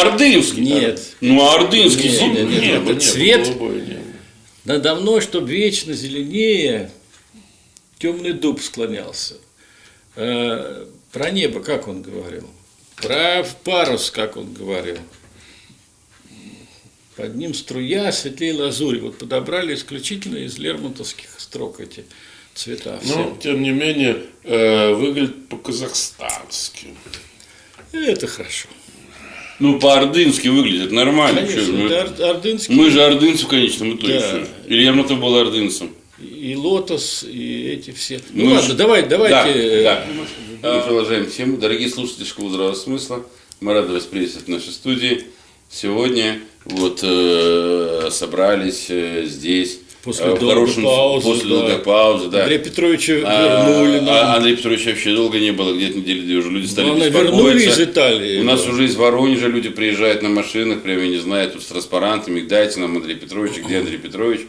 Ордынский. 0.00 0.62
Нет. 0.62 1.00
Ну, 1.20 1.40
а 1.42 1.54
Ордынский 1.56 2.08
Нет, 2.10 2.18
зимний. 2.18 2.42
нет, 2.42 2.50
нет. 2.62 2.62
Небо, 2.86 3.00
цвет. 3.00 3.46
голубое 3.46 3.80
небо. 3.80 4.00
Надо 4.64 4.94
мной, 4.94 5.20
чтоб 5.20 5.44
вечно 5.46 5.92
зеленее, 5.92 6.90
темный 7.98 8.32
дуб 8.32 8.60
склонялся. 8.62 9.34
Э, 10.16 10.86
Про 11.12 11.30
небо, 11.30 11.60
как 11.60 11.86
он 11.88 12.02
говорил? 12.02 12.48
Про 12.96 13.44
парус, 13.64 14.10
как 14.10 14.36
он 14.36 14.52
говорил. 14.54 14.98
Под 17.16 17.36
ним 17.36 17.54
струя 17.54 18.10
светлее 18.10 18.54
лазури. 18.54 18.98
Вот 18.98 19.18
подобрали 19.18 19.74
исключительно 19.74 20.38
из 20.38 20.58
лермонтовских 20.58 21.28
строк 21.38 21.78
эти 21.80 22.04
цвета. 22.54 22.98
все. 23.02 23.16
Но, 23.16 23.36
тем 23.40 23.62
не 23.62 23.70
менее, 23.70 24.22
э, 24.42 24.92
выглядит 24.94 25.48
по-казахстански. 25.48 26.88
Это 27.92 28.26
хорошо. 28.26 28.68
Ну, 29.60 29.78
по-ордынски 29.78 30.48
выглядит 30.48 30.90
нормально. 30.92 31.42
Конечно, 31.42 31.64
чё, 31.64 31.72
ну, 31.72 31.84
ор- 31.86 32.30
ордынский. 32.30 32.74
Мы 32.74 32.90
же 32.90 33.02
ордынцы 33.02 33.44
в 33.44 33.48
конечном 33.48 33.96
итоге. 33.96 34.18
Да. 34.20 34.46
Или 34.66 34.82
Лермонтов 34.84 35.20
был 35.20 35.36
ордынцем. 35.36 35.90
И 36.20 36.56
лотос, 36.56 37.24
и 37.28 37.68
эти 37.72 37.90
все. 37.92 38.20
Ну 38.32 38.46
Мы 38.46 38.54
ладно, 38.54 38.70
ж- 38.70 38.76
давай, 38.76 39.02
давайте. 39.06 39.50
э, 39.52 39.82
Да, 39.84 40.06
да. 40.62 40.74
Мы 40.76 40.80
продолжаем 40.82 41.26
тему. 41.30 41.56
Дорогие 41.58 41.88
слушатели 41.88 42.24
Школы 42.24 42.50
здравого 42.50 42.74
смысла, 42.74 43.24
мы 43.60 43.72
рады 43.74 43.92
вас 43.92 44.04
приветствовать 44.04 44.46
в 44.46 44.50
нашей 44.50 44.72
студии. 44.72 45.24
Сегодня 45.70 46.40
вот 46.64 47.00
э, 47.02 48.08
собрались 48.10 48.86
э, 48.88 49.24
здесь 49.26 49.80
После 50.04 50.26
э, 50.26 50.28
долгой 50.28 50.48
хорошем- 50.50 50.82
паузы, 50.84 51.26
после 51.26 51.48
да. 51.48 51.56
долгой 51.56 51.78
паузы, 51.78 52.28
да. 52.28 52.42
Андрея 52.42 52.58
Петровича 52.58 53.12
А, 53.24 53.66
вернули 53.66 53.98
а 53.98 54.02
нам. 54.02 54.36
Андрей 54.36 54.56
Петрович 54.56 54.84
вообще 54.86 55.14
долго 55.14 55.40
не 55.40 55.50
было, 55.52 55.74
где-то 55.74 55.98
недели 55.98 56.20
две 56.20 56.36
уже 56.36 56.50
люди 56.50 56.66
стали 56.66 56.86
Главное, 56.86 57.08
беспокоиться. 57.10 57.36
вернули 57.42 57.64
из 57.64 57.80
Италии. 57.80 58.40
У 58.40 58.44
нас 58.44 58.62
Да. 58.64 58.70
уже 58.70 58.84
из 58.84 58.96
Воронежа 58.96 59.46
люди 59.48 59.70
приезжают 59.70 60.22
на 60.22 60.28
машинах, 60.28 60.82
прямо, 60.82 61.00
я 61.02 61.08
не 61.08 61.18
знаю, 61.18 61.50
тут 61.50 61.62
с 61.62 61.66
транспарантами, 61.66 62.40
дайте 62.42 62.80
нам 62.80 62.96
Андрей 62.96 63.16
Петрович, 63.16 63.52
где 63.64 63.78
Андрей 63.78 63.98
Петрович, 63.98 64.42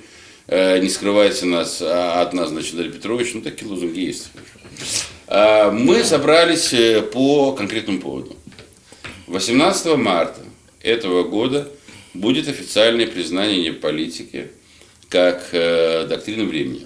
Э, 0.47 0.77
не 0.77 0.89
скрывайте 0.89 1.47
нас 1.47 1.81
а, 1.81 2.21
от 2.21 2.33
нас, 2.33 2.49
значит, 2.49 2.73
Андрей 2.75 2.91
Петрович, 2.91 3.31
ну, 3.33 3.41
такие 3.41 3.67
лозунги 3.67 4.01
есть. 4.01 4.29
А, 5.27 5.71
Мы 5.71 6.03
собрались 6.03 6.71
э, 6.71 7.01
по 7.01 7.53
конкретному 7.53 7.99
поводу. 7.99 8.35
18 9.25 9.95
марта 9.95 10.41
этого 10.83 11.23
года 11.23 11.67
будет 12.13 12.47
официальное 12.47 13.07
признание 13.07 13.73
политики 13.73 14.49
как 15.15 15.47
э, 15.53 16.05
доктрины 16.09 16.43
времени. 16.43 16.85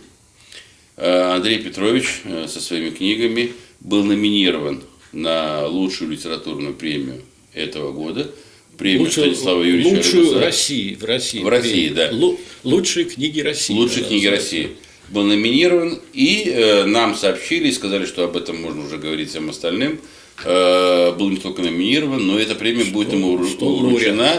Э, 0.97 1.33
Андрей 1.33 1.57
Петрович 1.57 2.21
э, 2.25 2.45
со 2.47 2.61
своими 2.61 2.91
книгами 2.91 3.53
был 3.79 4.03
номинирован 4.03 4.83
на 5.11 5.65
лучшую 5.65 6.11
литературную 6.11 6.75
премию 6.75 7.23
этого 7.55 7.91
года, 7.91 8.29
премию 8.77 9.05
Лучшую, 9.05 9.33
Станислава 9.33 9.63
Юрьевича 9.63 9.95
лучшую 9.95 10.25
Рыбаса. 10.25 10.45
России, 10.45 10.93
в 10.93 11.05
России. 11.05 11.39
В 11.41 11.47
России, 11.47 11.89
да. 11.89 12.11
Лу- 12.11 12.39
лучшие 12.63 13.05
книги 13.05 13.39
России. 13.39 13.73
Лучшие 13.73 14.03
да, 14.03 14.09
книги 14.09 14.25
называется. 14.27 14.55
России. 14.57 14.69
Был 15.09 15.23
номинирован, 15.23 15.99
и 16.13 16.53
э, 16.53 16.83
нам 16.85 17.15
сообщили 17.15 17.69
и 17.69 17.71
сказали, 17.71 18.05
что 18.05 18.25
об 18.25 18.37
этом 18.37 18.61
можно 18.61 18.85
уже 18.85 18.99
говорить 18.99 19.29
всем 19.31 19.49
остальным. 19.49 19.99
Э, 20.45 21.13
был 21.17 21.31
не 21.31 21.37
только 21.37 21.63
номинирован, 21.63 22.27
но 22.27 22.37
эта 22.37 22.53
премия 22.53 22.85
будет 22.85 23.11
ему 23.11 23.43
что 23.47 23.65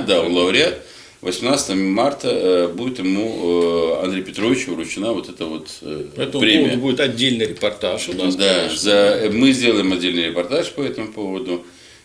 да, 0.06 0.22
он 0.22 0.32
лауреат. 0.32 0.86
18 1.22 1.76
марта 1.76 2.28
э, 2.30 2.68
будет 2.68 2.98
ему 2.98 3.98
э, 4.00 4.04
Андрей 4.04 4.22
Петрович 4.22 4.66
вручена 4.66 5.12
вот 5.12 5.28
эта 5.28 5.44
вот 5.44 5.68
э, 5.82 6.06
По 6.16 6.22
этому 6.22 6.40
премия. 6.40 6.76
будет 6.76 7.00
отдельный 7.00 7.46
репортаж 7.46 8.08
у 8.08 8.14
нас. 8.14 8.36
Да, 8.36 8.54
конечно. 8.54 8.76
за, 8.78 9.30
мы 9.30 9.52
сделаем 9.52 9.92
отдельный 9.92 10.26
репортаж 10.26 10.70
по 10.70 10.80
этому 10.80 11.12
поводу. 11.12 11.64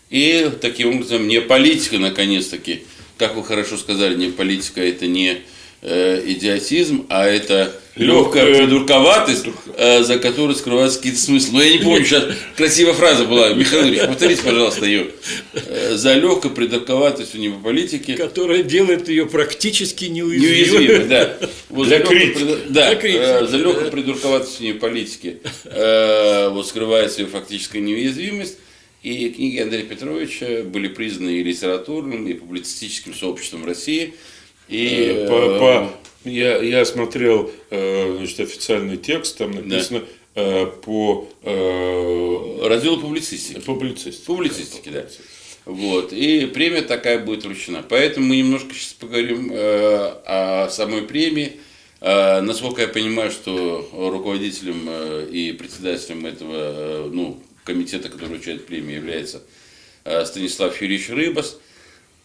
И 0.09 0.51
таким 0.59 0.95
образом, 0.95 1.27
не 1.27 1.39
политика, 1.39 1.97
наконец-таки, 1.97 2.83
как 3.17 3.35
вы 3.35 3.43
хорошо 3.43 3.77
сказали, 3.77 4.15
не 4.15 4.29
политика, 4.31 4.81
это 4.81 5.07
не 5.07 5.37
э, 5.81 6.21
идиотизм, 6.25 7.05
а 7.09 7.25
это 7.25 7.73
легкая 7.95 8.45
придурковатость, 8.45 9.45
э, 9.77 10.03
за 10.03 10.19
которой 10.19 10.55
скрываются 10.55 10.99
какие-то 10.99 11.19
смыслы. 11.19 11.53
Но 11.53 11.63
я 11.63 11.73
не 11.73 11.79
помню, 11.79 12.05
сейчас 12.05 12.25
красивая 12.55 12.93
фраза 12.93 13.25
была. 13.25 13.53
Михаил 13.53 13.87
Ильич, 13.87 14.01
повторите, 14.07 14.43
пожалуйста, 14.43 14.85
ее. 14.85 15.07
Э, 15.53 15.95
за 15.95 16.13
легкой 16.15 16.51
придурковатостью 16.51 17.39
не 17.39 17.49
по 17.49 17.59
политике. 17.59 18.15
Которая 18.15 18.63
делает 18.63 19.07
ее 19.07 19.25
практически 19.25 20.05
неуязвимой. 20.05 21.05
Да. 21.05 21.37
Вот 21.69 21.87
Для 21.87 21.99
за 21.99 22.03
легкой 22.03 22.35
Да, 22.69 22.93
э, 22.93 23.47
за 23.47 23.57
легкой 23.57 23.91
придурковатостью 23.91 24.79
политики 24.79 25.37
э, 25.63 26.49
вот 26.49 26.67
скрывается 26.67 27.21
ее 27.21 27.27
фактическая 27.27 27.81
неуязвимость. 27.81 28.57
И 29.03 29.29
книги 29.29 29.59
Андрея 29.59 29.83
Петровича 29.83 30.63
были 30.63 30.87
признаны 30.87 31.29
и 31.29 31.43
литературным, 31.43 32.27
и 32.27 32.33
публицистическим 32.33 33.13
сообществом 33.13 33.63
России. 33.63 34.15
И 34.67 35.25
По, 35.29 35.59
по- 35.59 35.93
я, 36.25 36.57
я 36.57 36.85
смотрел 36.85 37.51
э, 37.69 38.15
значит, 38.17 38.39
официальный 38.39 38.97
текст, 38.97 39.37
там 39.37 39.51
написано 39.51 40.03
э, 40.35 40.65
по 40.65 41.29
э, 41.43 42.67
раздел 42.67 42.99
публицистики. 42.99 43.59
публицистике. 43.59 44.25
Публицистики, 44.25 44.89
да. 44.89 45.05
Вот. 45.65 46.13
И 46.13 46.45
премия 46.47 46.81
такая 46.81 47.19
будет 47.19 47.45
вручена. 47.45 47.83
Поэтому 47.87 48.27
мы 48.27 48.37
немножко 48.37 48.73
сейчас 48.73 48.93
поговорим 48.93 49.51
о 49.53 50.69
самой 50.69 51.03
премии. 51.03 51.53
Насколько 52.01 52.83
я 52.83 52.87
понимаю, 52.87 53.31
что 53.31 53.89
руководителем 53.91 54.87
и 55.27 55.53
председателем 55.53 56.27
этого 56.27 57.09
ну, 57.11 57.41
комитета, 57.63 58.09
который 58.09 58.29
вручает 58.29 58.67
премию, 58.67 58.97
является 58.97 59.41
Станислав 60.03 60.79
Юрьевич 60.79 61.09
Рыбас. 61.09 61.57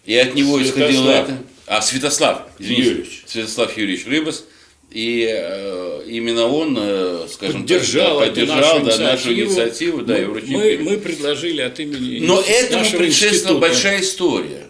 И 0.06 0.16
от 0.16 0.34
него 0.34 0.62
исходило 0.62 1.05
Святослав. 1.05 1.28
это. 1.28 1.38
А, 1.66 1.83
Святослав, 1.83 2.43
извините. 2.59 2.88
Юрьевич. 2.88 3.22
Святослав 3.27 3.77
Юрьевич 3.77 4.06
Рыбас. 4.06 4.44
И 4.91 5.25
э, 5.31 6.03
именно 6.09 6.47
он, 6.47 6.77
э, 6.77 7.28
скажем 7.33 7.61
Поддержал, 7.62 8.19
так, 8.19 8.28
эту 8.31 8.41
поддержал 8.41 8.78
да, 8.81 8.84
нашу 8.87 9.03
нашу 9.03 9.33
инициативу, 9.34 10.03
да, 10.03 10.19
и 10.19 10.25
Мы- 10.25 10.31
вручил 10.33 10.50
мы, 10.50 10.78
мы 10.81 10.97
предложили 10.99 11.61
от 11.61 11.78
имени 11.78 12.19
Но 12.27 12.41
этому 12.41 12.84
предшествовала 12.99 13.61
большая 13.61 14.00
история. 14.00 14.66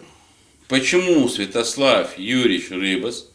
Почему 0.67 1.27
Святослав 1.27 2.19
Юрьевич 2.19 2.69
Рыбас, 2.69 3.29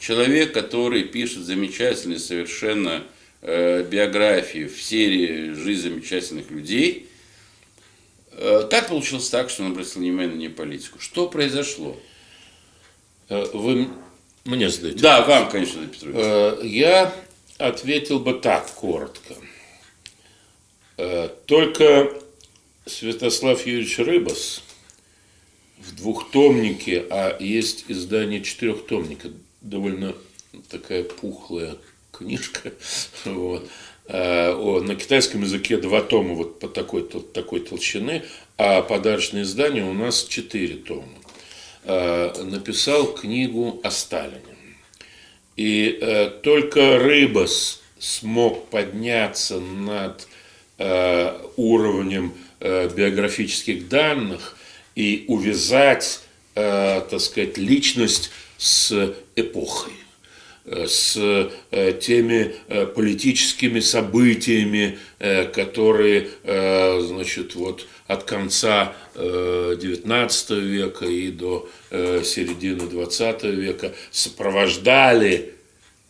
человек, 0.00 0.52
который 0.52 1.02
пишет 1.04 1.44
замечательные 1.44 2.18
совершенно 2.18 3.02
э, 3.42 3.84
биографии 3.88 4.64
в 4.66 4.82
серии 4.82 5.52
«Жизнь 5.52 5.82
замечательных 5.82 6.50
людей», 6.50 7.06
э, 8.40 8.68
как 8.70 8.88
получилось 8.88 9.28
так, 9.28 9.50
что 9.50 9.64
он 9.64 9.72
обратил 9.72 10.00
внимание 10.00 10.48
на 10.48 10.54
политику? 10.54 10.98
Что 10.98 11.28
произошло? 11.28 11.96
Э, 13.28 13.44
Вы 13.52 13.88
мне 14.44 14.68
задаете? 14.70 14.98
Да, 15.00 15.22
вам, 15.24 15.48
конечно, 15.50 15.86
Петрович. 15.86 16.16
Э, 16.16 16.60
Я 16.64 17.14
ответил 17.58 18.18
бы 18.20 18.34
так 18.34 18.70
коротко. 18.72 19.34
Э, 20.96 21.28
Только 21.46 22.12
Святослав 22.86 23.66
Юрьевич 23.66 23.98
Рыбас 23.98 24.62
в 25.78 25.94
двухтомнике, 25.96 27.06
а 27.10 27.36
есть 27.40 27.84
издание 27.88 28.42
четырехтомника, 28.42 29.30
довольно 29.60 30.14
такая 30.68 31.04
пухлая 31.04 31.76
книжка, 32.12 32.72
вот, 33.24 33.64
э, 33.64 33.68
о, 34.12 34.80
на 34.80 34.96
китайском 34.96 35.42
языке 35.42 35.76
два 35.76 36.02
тома 36.02 36.34
вот 36.34 36.58
по 36.58 36.68
такой, 36.68 37.02
такой 37.02 37.60
толщины, 37.60 38.22
а 38.56 38.82
подарочное 38.82 39.42
издание 39.42 39.84
у 39.84 39.92
нас 39.92 40.24
четыре 40.24 40.76
тома. 40.76 41.06
Э, 41.84 42.42
Написал 42.42 43.06
книгу 43.14 43.80
о 43.82 43.90
Сталине. 43.90 44.40
И 45.56 45.98
э, 46.00 46.30
только 46.42 46.98
Рыбас 46.98 47.80
смог 47.98 48.68
подняться 48.68 49.60
над 49.60 50.26
э, 50.78 51.38
уровнем 51.56 52.34
э, 52.60 52.88
биографических 52.88 53.88
данных 53.88 54.56
и 54.94 55.24
увязать, 55.28 56.20
э, 56.54 57.02
так 57.08 57.20
сказать, 57.20 57.58
личность 57.58 58.30
с 58.58 59.14
эпохой 59.36 59.92
э, 59.92 60.09
с 60.64 61.16
э, 61.70 61.92
теми 62.00 62.54
э, 62.68 62.86
политическими 62.86 63.80
событиями, 63.80 64.98
э, 65.18 65.46
которые, 65.46 66.28
э, 66.44 67.00
значит, 67.00 67.54
вот 67.54 67.86
от 68.06 68.24
конца 68.24 68.92
XIX 69.14 70.60
века 70.60 71.04
и 71.04 71.30
до 71.30 71.68
э, 71.90 72.22
середины 72.24 72.82
XX 72.82 73.50
века 73.50 73.92
сопровождали 74.10 75.54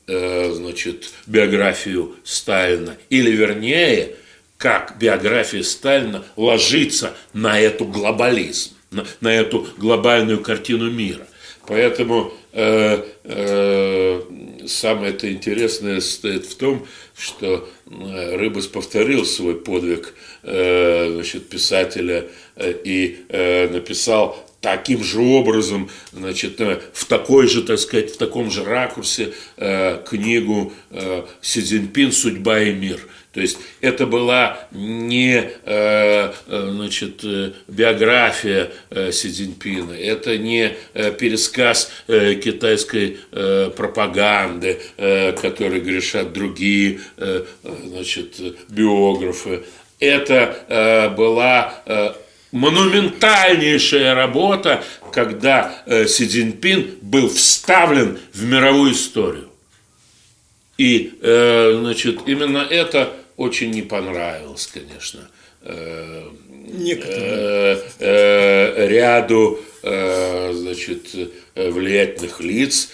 э, 0.07 0.53
значит, 0.53 1.11
биографию 1.27 2.17
Сталина. 2.25 2.97
Или 3.11 3.31
вернее, 3.33 4.15
как 4.57 4.97
биография 4.99 5.63
Сталина 5.63 6.25
ложится 6.37 7.15
на 7.33 7.59
эту 7.59 7.85
глобализм, 7.87 8.73
на, 8.91 9.07
на 9.21 9.29
эту 9.35 9.67
глобальную 9.79 10.41
картину 10.43 10.91
мира. 10.91 11.27
Поэтому 11.67 12.33
э, 12.53 13.03
э, 13.25 14.23
самое 14.71 15.13
это 15.13 15.31
интересное 15.33 16.01
стоит 16.01 16.47
в 16.47 16.57
том, 16.57 16.87
что 17.17 17.69
э, 17.87 18.37
Рыбас 18.37 18.67
повторил 18.67 19.25
свой 19.25 19.57
подвиг 19.57 20.15
э, 20.43 21.11
значит, 21.13 21.49
писателя 21.49 22.27
э, 22.57 22.75
и 22.85 23.25
написал 23.73 24.50
таким 24.61 25.03
же 25.03 25.21
образом, 25.21 25.91
значит, 26.13 26.61
э, 26.61 26.81
в 26.93 27.05
такой 27.07 27.49
же, 27.49 27.63
так 27.63 27.79
сказать, 27.79 28.15
в 28.15 28.19
таком 28.19 28.51
же 28.51 28.65
ракурсе 28.65 29.33
э, 29.57 30.03
книгу 30.09 30.73
э, 30.91 31.25
Си 31.41 31.63
Цзиньпин 31.63 32.13
«Судьба 32.13 32.61
и 32.61 32.73
мир». 32.73 33.01
То 33.33 33.41
есть 33.41 33.59
это 33.81 34.07
была 34.07 34.59
не 34.73 35.37
э, 35.37 35.53
э, 35.65 36.33
значит, 36.73 37.21
э, 37.23 37.53
биография 37.69 38.73
Си 39.13 39.31
Цзиньпина, 39.31 39.93
это 39.93 40.37
не 40.37 40.75
пересказ 41.19 41.93
китайской 42.07 43.19
пропаганды, 43.77 44.81
которой 44.97 45.81
грешат 45.81 46.33
другие 46.33 47.01
значит, 47.63 48.41
биографы. 48.69 49.63
Это 50.01 51.13
была 51.17 52.17
монументальнейшая 52.53 54.15
работа, 54.15 54.83
когда 55.13 55.83
Си 55.87 56.27
Цзиньпин 56.27 56.99
был 57.03 57.29
вставлен 57.29 58.19
в 58.33 58.45
мировую 58.45 58.93
историю. 58.93 59.49
И, 60.79 61.13
значит, 61.21 62.21
именно 62.27 62.59
это 62.59 63.13
очень 63.41 63.71
не 63.71 63.81
понравилось, 63.81 64.67
конечно, 64.67 65.21
э, 65.63 66.29
э, 66.69 67.83
э, 67.99 68.87
ряду 68.87 69.59
значит, 69.83 71.09
влиятельных 71.55 72.41
лиц, 72.41 72.91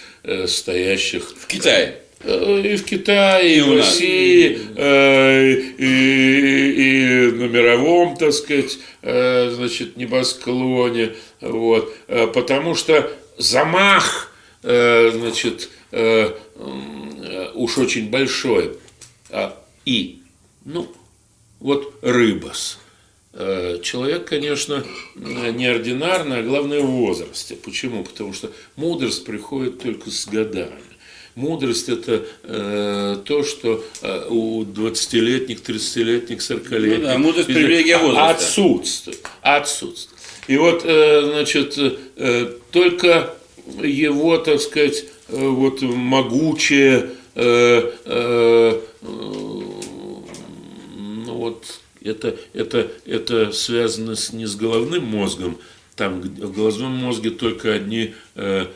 стоящих 0.47 1.33
в 1.37 1.47
Китае. 1.47 1.97
И 2.23 2.75
в 2.75 2.83
Китае, 2.83 3.57
и, 3.57 3.61
в 3.61 3.75
России, 3.75 4.57
и, 4.57 5.75
и, 5.77 7.27
и 7.27 7.31
на 7.31 7.47
мировом, 7.47 8.17
так 8.17 8.33
сказать, 8.33 8.79
значит, 9.01 9.97
небосклоне. 9.97 11.15
Вот. 11.41 11.95
Потому 12.33 12.73
что 12.75 13.11
замах, 13.37 14.33
значит, 14.61 15.69
уж 17.53 17.77
очень 17.77 18.09
большой. 18.09 18.77
А, 19.29 19.61
и 19.85 20.21
ну, 20.65 20.91
вот 21.59 21.93
рыбас. 22.01 22.79
Э, 23.33 23.79
человек, 23.81 24.25
конечно, 24.25 24.83
неординарный, 25.15 26.39
а 26.39 26.43
главное 26.43 26.81
в 26.81 26.87
возрасте. 26.87 27.55
Почему? 27.55 28.03
Потому 28.03 28.33
что 28.33 28.51
мудрость 28.75 29.25
приходит 29.25 29.81
только 29.81 30.09
с 30.09 30.25
годами. 30.25 30.81
Мудрость– 31.37 31.87
это 31.89 32.25
э, 32.45 33.17
то, 33.23 33.43
что 33.43 33.83
э, 34.01 34.25
у 34.27 34.63
20-летних, 34.63 35.61
30-летних, 35.61 36.39
40-летних… 36.39 36.97
Ну 36.97 37.03
да, 37.03 37.17
мудрость– 37.19 37.45
привилегия 37.47 37.99
возраста. 37.99 38.29
Отсутствует. 38.29 39.19
Отсутствует. 39.43 40.19
И 40.47 40.57
вот, 40.57 40.81
э, 40.83 41.21
значит, 41.31 41.77
э, 41.77 42.53
только 42.71 43.35
его, 43.83 44.39
так 44.39 44.59
сказать, 44.59 45.05
э, 45.29 45.37
вот 45.37 45.83
могучее 45.83 47.11
э, 47.35 47.91
э, 48.05 48.81
вот 51.27 51.65
это, 52.01 52.35
это, 52.53 52.91
это 53.05 53.51
связано 53.51 54.15
с, 54.15 54.33
не 54.33 54.47
с 54.47 54.55
головным 54.55 55.05
мозгом, 55.05 55.59
там 55.97 56.21
в 56.21 56.55
головном 56.55 56.93
мозге 56.93 57.31
только 57.31 57.73
одни, 57.73 58.13
э, 58.35 58.67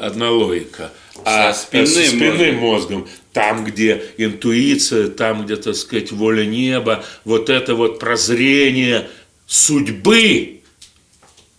одна 0.00 0.30
логика, 0.30 0.90
а 1.24 1.52
со 1.52 1.62
спинным, 1.62 1.86
со 1.86 2.06
спинным 2.06 2.56
мозгом. 2.56 3.08
там, 3.32 3.64
где 3.64 4.02
интуиция, 4.16 5.08
там, 5.08 5.44
где, 5.44 5.56
так 5.56 5.76
сказать, 5.76 6.10
воля 6.10 6.46
неба, 6.46 7.04
вот 7.24 7.50
это 7.50 7.74
вот 7.74 7.98
прозрение 8.00 9.08
судьбы 9.46 10.62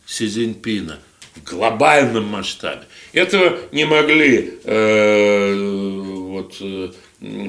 Си 0.08 0.28
Цзиньпина 0.28 0.98
в 1.36 1.50
глобальном 1.50 2.26
масштабе. 2.26 2.82
Этого 3.14 3.58
не 3.72 3.86
могли 3.86 4.56
э, 4.64 6.11
вот, 6.32 6.56
э, 6.62 6.92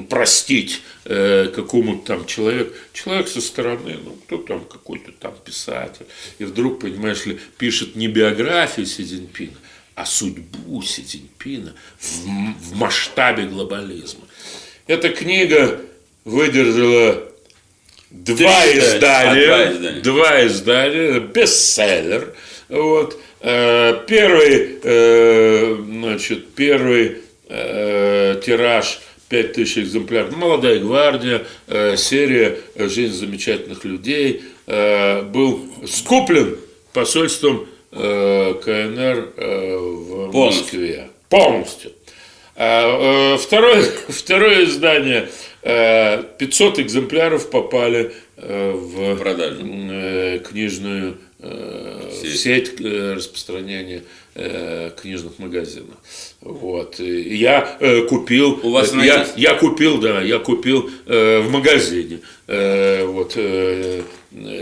простить 0.09 0.81
э, 1.05 1.47
какому-то 1.55 2.05
там 2.05 2.25
человеку. 2.25 2.73
Человек 2.91 3.27
со 3.27 3.41
стороны, 3.41 3.97
ну, 4.03 4.11
кто 4.25 4.37
там, 4.37 4.65
какой-то 4.65 5.11
там 5.13 5.33
писатель. 5.43 6.05
И 6.37 6.43
вдруг, 6.43 6.81
понимаешь 6.81 7.25
ли, 7.25 7.39
пишет 7.57 7.95
не 7.95 8.07
биографию 8.07 8.85
Си 8.85 9.03
Цзиньпина, 9.03 9.57
а 9.95 10.05
судьбу 10.05 10.81
Си 10.81 11.03
Цзиньпина 11.03 11.73
в, 11.97 12.25
в 12.25 12.75
масштабе 12.75 13.45
глобализма. 13.45 14.25
Эта 14.87 15.09
книга 15.09 15.79
выдержала 16.25 17.23
два 18.11 18.65
издания, 18.67 19.47
два 19.47 19.71
издания, 19.71 20.01
два 20.01 20.47
издания, 20.47 21.19
бестселлер. 21.19 22.35
Вот. 22.69 23.17
Э, 23.39 24.03
первый, 24.07 24.79
значит, 25.85 26.53
первый 26.53 27.23
э, 27.53 28.41
тираж– 28.43 28.99
5000 29.33 29.79
экземпляров. 29.79 30.35
Молодая 30.35 30.79
гвардия, 30.79 31.43
э, 31.67 31.97
серия 31.97 32.59
«Жизнь 32.75 33.15
замечательных 33.15 33.83
людей» 33.83 34.43
э, 34.67 35.23
был 35.23 35.59
скуплен 35.87 36.57
посольством 36.93 37.67
э, 37.91 38.53
КНР 38.63 39.33
в 39.35 40.31
Москве. 40.33 41.09
Полностью. 41.29 41.91
А, 42.55 43.35
второе, 43.37 43.81
второе 44.09 44.65
издание, 44.65 45.29
500 45.63 46.79
экземпляров 46.79 47.49
попали 47.49 48.11
в 48.37 49.15
Продажу. 49.15 49.61
книжную 50.47 51.17
сеть, 52.21 52.37
сеть 52.37 52.81
распространения 52.81 54.03
Э, 54.35 54.89
книжных 54.99 55.37
магазинах. 55.37 55.95
Вот. 56.43 56.99
Я 56.99 57.77
э, 57.79 58.01
купил, 58.01 58.59
У 58.63 58.71
вас 58.71 58.93
я, 58.93 59.25
я 59.37 59.55
купил, 59.55 59.99
да, 59.99 60.21
я 60.21 60.39
купил 60.39 60.89
э, 61.05 61.39
в 61.39 61.49
магазине 61.49 62.19
э, 62.47 63.05
вот 63.05 63.33
э, 63.37 64.03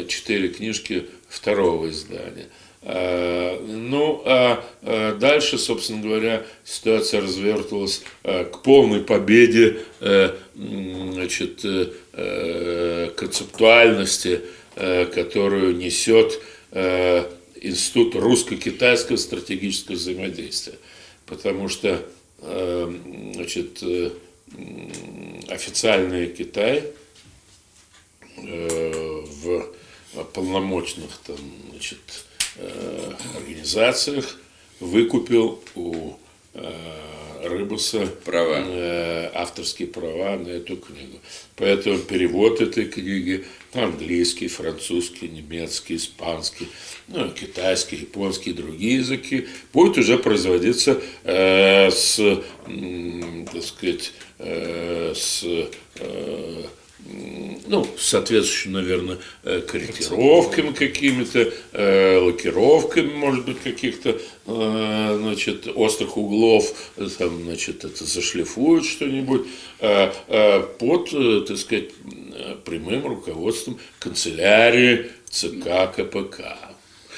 четыре 0.07 0.49
книжки 0.49 1.05
второго 1.27 1.89
издания. 1.89 2.45
А, 2.83 3.63
ну, 3.67 4.23
а, 4.25 4.63
а 4.81 5.15
дальше, 5.15 5.57
собственно 5.57 6.01
говоря, 6.01 6.43
ситуация 6.63 7.21
развертывалась 7.21 8.01
а, 8.23 8.45
к 8.45 8.63
полной 8.63 9.01
победе 9.01 9.79
э, 9.99 10.35
значит, 10.55 11.61
э, 11.63 13.09
концептуальности, 13.15 14.41
э, 14.75 15.05
которую 15.05 15.77
несет 15.77 16.39
Институт 17.63 18.15
русско-китайского 18.15 19.17
стратегического 19.17 19.95
взаимодействия. 19.95 20.75
Потому 21.31 21.69
что 21.69 22.05
э, 22.39 22.93
значит, 23.35 23.81
э, 23.83 24.11
официальный 25.47 26.27
Китай 26.27 26.91
э, 28.35 29.23
в 29.25 29.65
полномочных 30.33 31.09
там, 31.25 31.37
значит, 31.69 32.25
организациях 33.37 34.35
выкупил 34.81 35.63
у 35.75 36.15
Рыбуса 37.43 38.07
права. 38.23 38.63
Э, 38.65 39.31
авторские 39.33 39.87
права 39.87 40.37
на 40.37 40.49
эту 40.49 40.77
книгу. 40.77 41.19
Поэтому 41.55 41.99
перевод 41.99 42.61
этой 42.61 42.85
книги 42.85 43.45
английский, 43.73 44.47
французский, 44.47 45.27
немецкий, 45.29 45.95
испанский, 45.95 46.67
ну, 47.07 47.29
китайский, 47.29 47.97
японский 47.97 48.53
другие 48.53 48.97
языки 48.97 49.47
будет 49.73 49.97
уже 49.97 50.17
производиться 50.17 51.01
э, 51.23 51.89
с, 51.89 52.19
э, 52.19 52.41
так 53.51 53.63
сказать, 53.63 54.13
э, 54.39 55.13
с 55.15 55.43
э, 55.95 56.65
ну, 57.71 57.87
соответствующими, 57.97 58.73
наверное, 58.73 59.17
э, 59.43 59.61
корректировками 59.61 60.73
какими-то, 60.73 61.51
э, 61.71 62.17
лакировками, 62.17 63.13
может 63.13 63.45
быть, 63.45 63.61
каких-то, 63.61 64.17
э, 64.45 65.17
значит, 65.21 65.67
острых 65.73 66.17
углов, 66.17 66.91
там, 67.17 67.43
значит, 67.43 67.85
это 67.85 68.03
зашлифуют 68.03 68.85
что-нибудь 68.85 69.47
под, 69.79 71.47
так 71.47 71.57
сказать, 71.57 71.89
прямым 72.65 73.07
руководством 73.07 73.79
канцелярии 73.99 75.09
ЦК 75.29 75.91
КПК. 75.95 76.57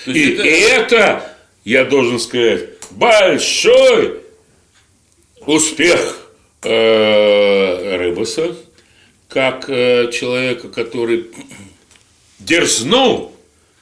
И 0.06 0.34
это... 0.34 0.44
это, 0.44 1.38
я 1.66 1.84
должен 1.84 2.20
сказать, 2.20 2.70
большой 2.92 4.22
успех 5.46 6.20
Рыбаса, 6.62 8.56
как 9.34 9.66
э, 9.68 10.12
человека, 10.12 10.70
который 10.70 11.26
дерзнул 12.40 13.36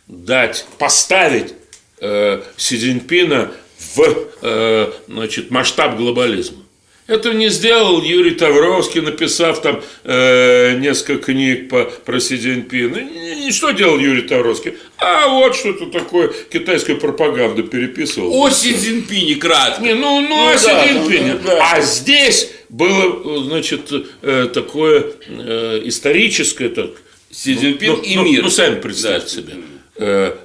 дать, 0.08 0.66
поставить 0.78 1.54
э, 2.00 2.42
Си 2.58 2.78
Цзиньпина 2.78 3.52
в 3.96 4.02
э, 4.42 4.92
значит, 5.08 5.52
масштаб 5.52 5.98
глобализма. 5.98 6.60
Это 7.08 7.34
не 7.34 7.50
сделал 7.50 8.02
Юрий 8.02 8.36
Тавровский, 8.36 9.02
написав 9.02 9.62
там 9.62 9.82
э, 10.06 10.78
несколько 10.78 11.26
книг 11.34 11.68
по, 11.68 11.84
про 11.84 12.22
Си 12.22 12.38
Цзиньпина. 12.38 12.98
И, 12.98 13.50
и 13.50 13.52
что 13.52 13.72
делал 13.72 14.00
Юрий 14.00 14.22
Тавровский? 14.22 14.76
А 14.98 15.28
вот 15.28 15.56
что-то 15.56 15.88
такое 15.88 16.32
китайскую 16.50 16.98
пропаганду 16.98 17.64
переписывал. 17.64 18.34
О 18.34 18.50
Си 18.50 18.74
Цзиньпине 18.74 19.36
кратко. 19.36 19.84
Не, 19.84 19.96
ну, 19.96 20.22
ну, 20.22 20.30
Ну 20.30 20.48
о 20.48 20.54
да, 20.54 20.58
Си 20.58 20.70
Цзиньпине. 20.70 21.34
ну, 21.34 21.40
да. 21.44 21.72
А 21.74 21.82
здесь 21.82 22.52
было, 22.72 23.44
значит, 23.44 23.92
э, 24.22 24.50
такое 24.54 25.14
э, 25.28 25.82
историческое, 25.84 26.70
так, 26.70 26.92
Си 27.30 27.56
Цзиньпин 27.56 27.92
ну, 27.92 28.02
и 28.02 28.16
ну, 28.16 28.24
мир. 28.24 28.44
Ну, 28.44 28.50
сами 28.50 28.80
представьте 28.80 29.42
Да. 29.42 29.42
себе. 29.42 29.64
Э, 29.98 30.38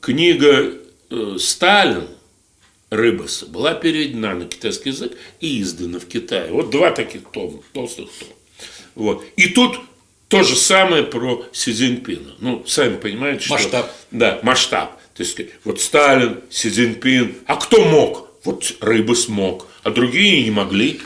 книга 0.00 0.72
«Сталин» 1.38 2.08
Рыбаса 2.90 3.46
была 3.46 3.74
переведена 3.74 4.34
на 4.34 4.44
китайский 4.44 4.90
язык 4.90 5.12
и 5.40 5.62
издана 5.62 5.98
в 5.98 6.06
Китае. 6.06 6.50
Вот 6.50 6.70
два 6.70 6.90
таких 6.90 7.22
тома, 7.32 7.62
толстых 7.72 8.08
тома. 8.18 8.32
Вот. 8.94 9.24
И 9.36 9.48
тут 9.48 9.80
то 10.28 10.42
же 10.42 10.56
самое 10.56 11.04
про 11.04 11.46
Си 11.52 11.72
Цзиньпина. 11.72 12.34
Ну, 12.40 12.64
сами 12.66 12.96
понимаете, 12.96 13.44
что... 13.44 13.54
Масштаб. 13.54 13.90
Да, 14.10 14.40
масштаб. 14.42 15.00
То 15.14 15.22
есть, 15.22 15.38
вот 15.64 15.80
Сталин, 15.80 16.40
Си 16.50 16.70
Цзиньпин. 16.70 17.36
А 17.46 17.56
кто 17.56 17.84
мог? 17.84 18.28
Вот 18.44 18.74
Рыбас 18.80 19.28
мог, 19.28 19.66
а 19.82 19.90
другие 19.90 20.44
не 20.44 20.50
могли. 20.50 21.00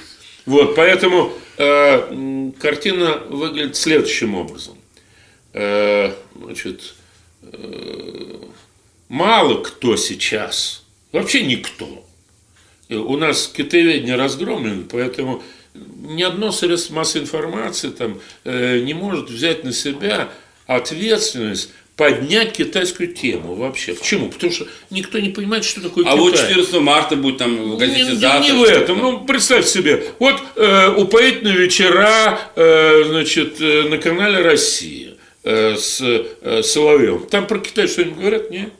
Вот, 0.46 0.74
поэтому 0.74 1.32
э, 1.56 2.50
картина 2.60 3.18
выглядит 3.28 3.76
следующим 3.76 4.34
образом. 4.34 4.76
Э, 5.52 6.12
значит, 6.34 6.94
э, 7.42 8.36
мало 9.08 9.62
кто 9.62 9.96
сейчас, 9.96 10.84
вообще 11.12 11.44
никто, 11.44 12.04
у 12.90 13.16
нас 13.16 13.48
китаеведение 13.48 14.16
разгромлено, 14.16 14.84
поэтому 14.90 15.42
ни 15.74 16.22
одно 16.22 16.52
средство 16.52 16.94
массовой 16.94 17.22
информации 17.22 17.90
там, 17.90 18.20
э, 18.44 18.80
не 18.80 18.94
может 18.94 19.30
взять 19.30 19.64
на 19.64 19.72
себя 19.72 20.28
ответственность 20.66 21.70
поднять 21.96 22.52
китайскую 22.52 23.12
тему 23.14 23.54
вообще. 23.54 23.94
Почему? 23.94 24.28
Потому 24.28 24.52
что 24.52 24.66
никто 24.90 25.18
не 25.18 25.30
понимает, 25.30 25.64
что 25.64 25.80
такое 25.80 26.04
А 26.04 26.10
Китай. 26.12 26.20
вот 26.20 26.36
14 26.36 26.74
марта 26.80 27.16
будет 27.16 27.38
там 27.38 27.56
в 27.56 27.76
газете 27.78 28.04
Не, 28.04 28.14
«Завтра». 28.16 28.52
не 28.52 28.58
в 28.58 28.64
этом. 28.64 28.98
Ну, 28.98 29.24
представь 29.24 29.66
себе. 29.66 30.04
Вот 30.18 30.42
э, 30.56 30.88
упоительные 30.96 31.56
вечера 31.56 32.38
э, 32.56 33.04
значит, 33.06 33.60
э, 33.60 33.88
на 33.88 33.98
канале 33.98 34.42
«Россия» 34.42 35.14
э, 35.44 35.76
с 35.76 36.00
э, 36.00 36.62
Соловьевым. 36.62 37.26
Там 37.26 37.46
про 37.46 37.58
Китай 37.60 37.86
что-нибудь 37.86 38.18
говорят? 38.18 38.50
Нет. 38.50 38.70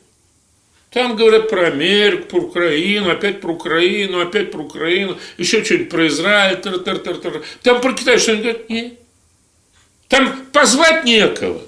Там 0.90 1.16
говорят 1.16 1.50
про 1.50 1.66
Америку, 1.68 2.28
про 2.28 2.40
Украину, 2.40 3.10
опять 3.10 3.40
про 3.40 3.52
Украину, 3.52 4.20
опять 4.20 4.52
про 4.52 4.62
Украину, 4.62 5.18
еще 5.38 5.64
что-нибудь 5.64 5.88
про 5.90 6.06
Израиль. 6.06 6.56
тар 6.56 6.74
-тар 6.74 7.02
-тар 7.02 7.20
-тар. 7.20 7.42
Там 7.62 7.80
про 7.80 7.92
Китай 7.94 8.18
что-нибудь 8.18 8.42
говорят? 8.44 8.70
Нет. 8.70 8.92
Там 10.08 10.46
позвать 10.52 11.04
некого. 11.04 11.60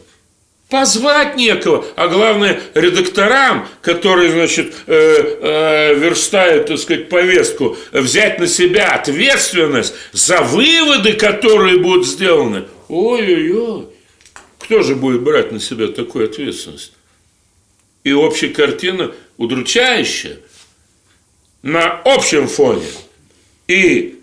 Позвать 0.69 1.37
некого, 1.37 1.87
а 1.95 2.09
главное 2.09 2.61
редакторам, 2.75 3.69
которые, 3.83 4.33
значит, 4.33 4.75
э, 4.89 4.95
э, 5.41 5.95
верстают, 5.95 6.67
так 6.67 6.79
сказать, 6.79 7.09
повестку, 7.09 7.77
взять 7.93 8.41
на 8.41 8.49
себя 8.49 8.93
ответственность 8.95 9.95
за 10.13 10.41
выводы, 10.43 11.13
которые 11.13 11.79
будут 11.79 12.05
сделаны. 12.05 12.65
Ой-ой-ой, 12.89 13.87
кто 14.59 14.83
же 14.83 14.97
будет 14.97 15.23
брать 15.23 15.53
на 15.53 15.61
себя 15.61 15.87
такую 15.87 16.25
ответственность? 16.25 16.93
И 18.03 18.13
общая 18.13 18.49
картина 18.49 19.13
удручающая 19.37 20.39
на 21.63 22.01
общем 22.05 22.49
фоне 22.49 22.87
и 23.69 24.21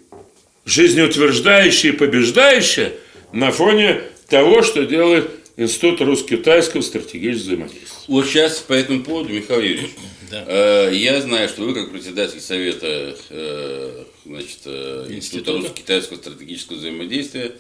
жизнеутверждающая 0.66 1.92
и 1.92 1.96
побеждающая 1.96 2.94
на 3.32 3.52
фоне 3.52 4.02
того, 4.28 4.62
что 4.62 4.86
делает 4.86 5.30
Институт 5.56 6.02
русско-китайского 6.02 6.82
стратегического 6.82 7.54
взаимодействия. 7.56 7.90
Вот 8.08 8.26
сейчас 8.26 8.60
по 8.60 8.74
этому 8.74 9.04
поводу, 9.04 9.32
Михаил 9.34 9.62
Юрьевич, 9.62 9.92
Да. 10.32 10.46
э, 10.48 10.96
я 10.96 11.22
знаю, 11.22 11.48
что 11.48 11.62
вы, 11.64 11.76
как 11.76 11.92
председатель 11.92 12.42
Совета 12.42 13.16
э, 13.30 14.04
значит, 14.26 14.62
э, 14.66 15.06
Института 15.10 15.14
Института. 15.16 15.52
русско-китайского 15.54 16.18
стратегического 16.18 16.78
взаимодействия, 16.78 17.52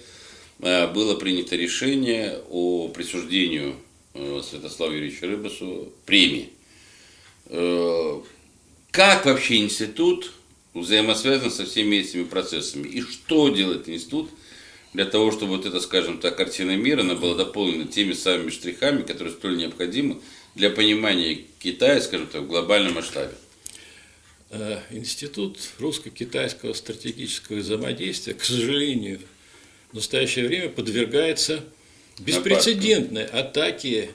было 0.59 1.15
принято 1.15 1.55
решение 1.55 2.39
о 2.50 2.88
присуждению 2.88 3.75
Святославу 4.13 4.93
Юрьевичу 4.93 5.25
Рыбасу 5.27 5.91
премии. 6.05 6.50
Как 8.91 9.25
вообще 9.25 9.57
институт 9.57 10.31
взаимосвязан 10.73 11.51
со 11.51 11.65
всеми 11.65 11.97
этими 11.97 12.23
процессами? 12.23 12.88
И 12.88 13.01
что 13.01 13.50
делает 13.50 13.89
институт 13.89 14.29
для 14.93 15.05
того, 15.05 15.31
чтобы 15.31 15.57
вот 15.57 15.65
эта, 15.65 15.79
скажем 15.79 16.19
так, 16.19 16.38
картина 16.38 16.75
мира, 16.75 17.01
она 17.01 17.15
была 17.15 17.35
дополнена 17.35 17.85
теми 17.85 18.13
самыми 18.13 18.50
штрихами, 18.50 19.01
которые 19.01 19.33
столь 19.33 19.57
необходимы 19.57 20.19
для 20.55 20.69
понимания 20.69 21.39
Китая, 21.59 22.00
скажем 22.00 22.27
так, 22.27 22.43
в 22.43 22.47
глобальном 22.47 22.93
масштабе? 22.93 23.33
Э, 24.51 24.79
Институт 24.91 25.57
русско-китайского 25.79 26.73
стратегического 26.73 27.57
взаимодействия, 27.57 28.35
к 28.35 28.43
сожалению, 28.43 29.19
в 29.91 29.95
настоящее 29.95 30.47
время 30.47 30.69
подвергается 30.69 31.63
беспрецедентной 32.19 33.25
атаке 33.25 34.12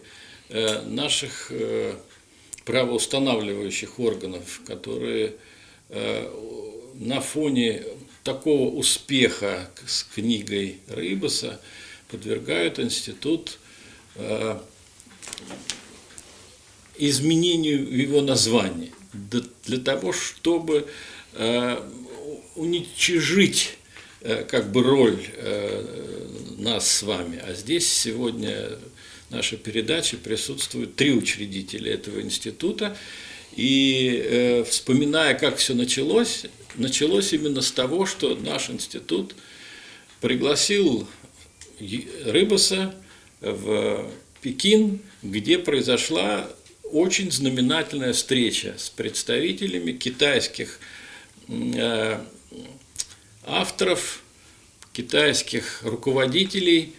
э, 0.49 0.83
наших 0.83 1.49
э, 1.51 1.95
правоустанавливающих 2.65 3.99
органов, 3.99 4.61
которые 4.67 5.35
на 5.89 7.23
фоне 7.23 7.83
такого 8.25 8.75
успеха 8.75 9.71
с 9.87 10.05
книгой 10.05 10.81
Рыбаса 10.89 11.61
подвергают 12.09 12.79
институт 12.79 13.59
э, 14.17 14.59
изменению 16.97 17.97
его 17.97 18.21
названия 18.21 18.91
для 19.65 19.79
того, 19.79 20.13
чтобы 20.13 20.89
э, 21.35 21.83
уничижить 22.55 23.77
э, 24.21 24.45
как 24.45 24.73
бы 24.73 24.83
роль 24.83 25.19
нас 26.59 26.91
с 26.91 27.03
вами. 27.03 27.41
А 27.47 27.55
здесь 27.55 27.91
сегодня 27.91 28.79
нашей 29.31 29.59
передаче 29.59 30.17
присутствуют 30.17 30.97
три 30.97 31.13
учредителя 31.13 31.95
этого 31.95 32.21
института. 32.21 32.97
И 33.55 34.65
вспоминая, 34.69 35.35
как 35.35 35.57
все 35.57 35.75
началось, 35.75 36.45
началось 36.79 37.33
именно 37.33 37.61
с 37.61 37.71
того, 37.71 38.07
что 38.07 38.35
наш 38.37 38.71
институт 38.71 39.35
пригласил 40.21 41.07
Рыбаса 42.25 42.95
в 43.41 44.11
Пекин, 44.41 45.01
где 45.23 45.59
произошла 45.59 46.49
очень 46.91 47.31
знаменательная 47.31 48.13
встреча 48.13 48.75
с 48.79 48.89
представителями 48.89 49.93
китайских 49.93 50.81
э, 51.49 52.19
авторов, 53.45 54.23
китайских 54.93 55.81
руководителей 55.83 56.95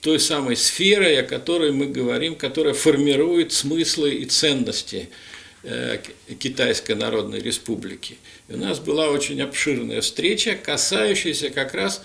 той 0.00 0.18
самой 0.20 0.56
сферы, 0.56 1.16
о 1.16 1.22
которой 1.22 1.72
мы 1.72 1.86
говорим, 1.86 2.34
которая 2.34 2.74
формирует 2.74 3.52
смыслы 3.52 4.14
и 4.14 4.24
ценности 4.26 5.08
Китайской 6.40 6.96
Народной 6.96 7.40
Республики. 7.40 8.18
И 8.48 8.54
у 8.54 8.56
нас 8.56 8.80
была 8.80 9.10
очень 9.10 9.40
обширная 9.40 10.00
встреча, 10.00 10.56
касающаяся 10.56 11.50
как 11.50 11.74
раз 11.74 12.02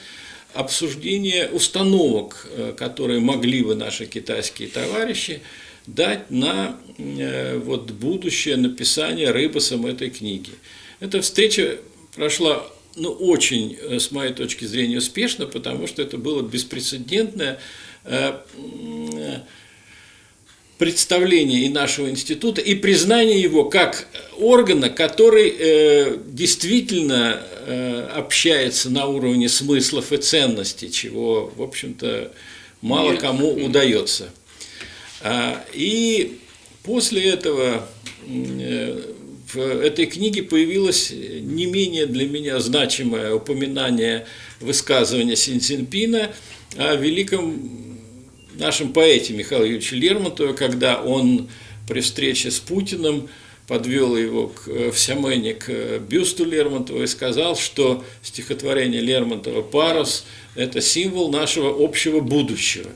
обсуждения 0.53 1.49
установок, 1.49 2.47
э, 2.51 2.73
которые 2.77 3.19
могли 3.19 3.63
бы 3.63 3.75
наши 3.75 4.05
китайские 4.05 4.69
товарищи 4.69 5.41
дать 5.85 6.29
на 6.31 6.77
э, 6.97 7.57
вот, 7.57 7.91
будущее 7.91 8.57
написание 8.57 9.31
Рыбасом 9.31 9.85
этой 9.85 10.09
книги. 10.09 10.51
Эта 10.99 11.21
встреча 11.21 11.77
прошла 12.15 12.65
ну, 12.95 13.11
очень, 13.11 13.77
э, 13.79 13.99
с 13.99 14.11
моей 14.11 14.33
точки 14.33 14.65
зрения, 14.65 14.97
успешно, 14.97 15.45
потому 15.45 15.87
что 15.87 16.01
это 16.01 16.17
было 16.17 16.41
беспрецедентное 16.41 17.59
м, 20.79 20.87
представление 20.87 21.61
и 21.61 21.69
нашего 21.69 22.09
института, 22.09 22.61
и 22.61 22.75
признание 22.75 23.41
его 23.41 23.65
как 23.65 24.07
органа, 24.37 24.89
который 24.89 25.53
э, 25.57 26.17
действительно 26.27 27.41
э, 27.65 28.09
общается 28.15 28.89
на 28.89 29.07
уровне 29.07 29.49
смыслов 29.49 30.11
и 30.13 30.17
ценностей, 30.17 30.91
чего, 30.91 31.51
в 31.55 31.61
общем-то, 31.61 32.31
мало 32.81 33.11
Нет. 33.11 33.21
кому 33.21 33.53
удается. 33.53 34.29
А, 35.21 35.65
И 35.73 36.37
после 36.83 37.23
этого 37.23 37.87
э, 38.27 39.01
в 39.53 39.57
этой 39.57 40.05
книге 40.05 40.43
появилось 40.43 41.11
не 41.11 41.65
менее 41.65 42.05
для 42.05 42.27
меня 42.27 42.59
значимое 42.59 43.33
упоминание 43.33 44.27
высказывания 44.59 45.35
Син 45.35 45.59
Цзиньпина 45.59 46.31
о 46.77 46.95
великом 46.95 47.86
нашем 48.59 48.93
поэте 48.93 49.33
Михаиле 49.33 49.65
Юрьевиче 49.65 49.95
Лермонтове, 49.95 50.53
когда 50.53 51.01
он 51.01 51.49
при 51.87 52.01
встрече 52.01 52.51
с 52.51 52.59
Путиным 52.59 53.29
подвел 53.67 54.15
его 54.15 54.47
к, 54.47 54.67
э, 54.67 54.91
в 54.91 54.97
Сямэне 54.97 55.53
к 55.53 55.65
э, 55.67 55.99
бюсту 55.99 56.45
Лермонтова 56.45 57.03
и 57.03 57.07
сказал, 57.07 57.55
что 57.55 58.03
стихотворение 58.23 59.01
Лермонтова 59.01 59.61
«Парус»– 59.61 60.25
это 60.55 60.81
символ 60.81 61.29
нашего 61.29 61.83
общего 61.83 62.21
будущего. 62.21 62.89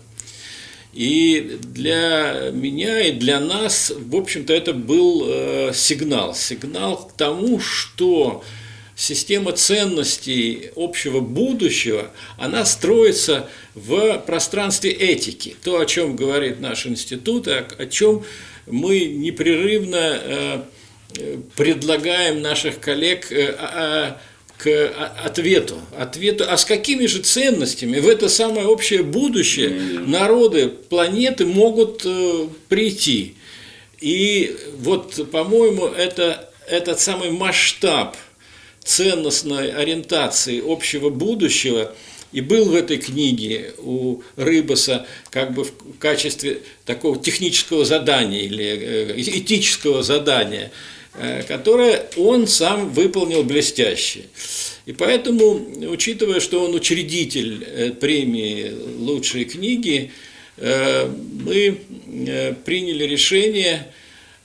И 0.93 1.57
для 1.61 2.51
меня 2.53 3.01
и 3.07 3.11
для 3.11 3.39
нас, 3.39 3.93
в 3.95 4.15
общем-то, 4.15 4.53
это 4.53 4.73
был 4.73 5.25
э, 5.25 5.71
сигнал. 5.73 6.35
Сигнал 6.35 7.07
к 7.07 7.13
тому, 7.13 7.59
что 7.59 8.43
система 9.01 9.51
ценностей 9.53 10.69
общего 10.75 11.21
будущего, 11.21 12.11
она 12.37 12.65
строится 12.65 13.49
в 13.73 14.19
пространстве 14.19 14.91
этики. 14.91 15.55
То, 15.63 15.79
о 15.79 15.87
чем 15.87 16.15
говорит 16.15 16.59
наш 16.59 16.85
институт, 16.85 17.47
о, 17.47 17.65
о 17.79 17.87
чем 17.87 18.23
мы 18.67 19.05
непрерывно 19.05 19.97
э, 19.97 20.61
предлагаем 21.55 22.43
наших 22.43 22.79
коллег 22.79 23.31
э, 23.31 24.13
к 24.59 24.93
ответу. 25.25 25.79
ответу. 25.97 26.45
А 26.47 26.55
с 26.55 26.63
какими 26.63 27.07
же 27.07 27.23
ценностями 27.23 27.97
в 27.99 28.07
это 28.07 28.29
самое 28.29 28.67
общее 28.67 29.01
будущее 29.01 29.71
народы 30.05 30.67
планеты 30.67 31.47
могут 31.47 32.03
э, 32.05 32.47
прийти? 32.69 33.33
И 33.99 34.55
вот, 34.77 35.31
по-моему, 35.31 35.87
это 35.87 36.51
этот 36.67 36.99
самый 36.99 37.31
масштаб 37.31 38.15
ценностной 38.83 39.71
ориентации 39.71 40.61
общего 40.65 41.09
будущего– 41.09 41.93
и 42.31 42.41
был 42.41 42.65
в 42.65 42.75
этой 42.75 42.97
книге 42.97 43.73
у 43.79 44.21
Рыбаса 44.35 45.05
как 45.29 45.53
бы 45.53 45.65
в 45.65 45.97
качестве 45.99 46.61
такого 46.85 47.21
технического 47.21 47.85
задания 47.85 48.41
или 48.41 48.65
э, 48.65 49.21
этического 49.21 50.01
задания, 50.01 50.71
э, 51.15 51.43
которое 51.43 52.05
он 52.15 52.47
сам 52.47 52.89
выполнил 52.89 53.43
блестяще. 53.43 54.25
И 54.85 54.93
поэтому, 54.93 55.61
учитывая, 55.89 56.39
что 56.39 56.63
он 56.63 56.73
учредитель 56.73 57.63
э, 57.63 57.91
премии 57.91 58.71
«Лучшие 58.97 59.45
книги», 59.45 60.11
мы 60.57 61.79
приняли 62.65 63.05
решение 63.05 63.87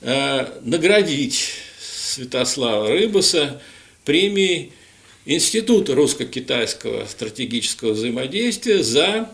наградить 0.00 1.50
Святослава 1.78 2.88
Рыбаса 2.88 3.61
премией 4.07 4.73
Институт 5.27 5.91
русско-китайского 5.91 7.05
стратегического 7.07 7.91
взаимодействия 7.91 8.83
за 8.83 9.29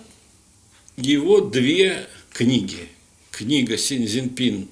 его 0.97 1.43
две 1.43 2.07
книги. 2.33 2.89
Книга 3.31 3.77
Синьцзинпин 3.77 4.69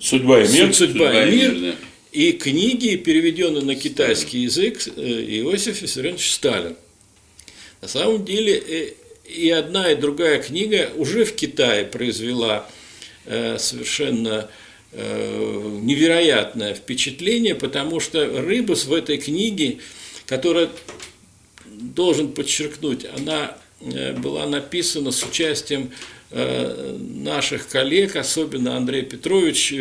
«Судьба 0.00 0.42
и 0.42 0.48
мир», 0.48 0.72
«Судьба 0.72 1.24
и 1.24 1.30
мир», 1.30 1.76
и 2.12 2.32
книги, 2.32 2.96
переведенные 2.96 3.64
на 3.64 3.74
китайский 3.74 4.38
язык 4.40 4.80
э, 4.86 5.00
Иосиф 5.40 5.82
Виссарионович 5.82 6.32
Сталин. 6.32 6.76
На 7.82 7.88
самом 7.88 8.24
деле 8.24 8.54
э, 8.54 8.92
и 9.28 9.50
одна, 9.50 9.90
и 9.90 9.96
другая 9.96 10.40
книга 10.40 10.90
уже 10.96 11.24
в 11.24 11.34
Китае 11.34 11.84
произвела 11.84 12.68
э, 13.26 13.58
совершенно 13.58 14.42
Э, 14.42 14.67
невероятное 14.92 16.74
впечатление, 16.74 17.54
потому 17.54 18.00
что 18.00 18.24
Рыбус 18.40 18.86
в 18.86 18.92
этой 18.92 19.18
книге, 19.18 19.78
которая, 20.26 20.70
должен 21.66 22.32
подчеркнуть, 22.32 23.04
она 23.04 23.56
э, 23.80 24.14
была 24.14 24.46
написана 24.46 25.10
с 25.12 25.22
участием 25.22 25.90
э, 26.30 26.96
наших 26.98 27.68
коллег, 27.68 28.16
особенно 28.16 28.76
Андрей 28.76 29.02
Петрович 29.02 29.74